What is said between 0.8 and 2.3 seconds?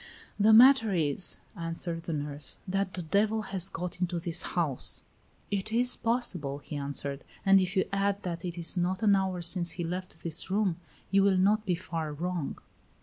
is," answered the